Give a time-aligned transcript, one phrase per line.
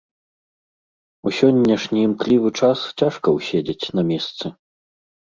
[1.27, 4.45] У сённяшні імклівы час цяжка ўседзець на месцы.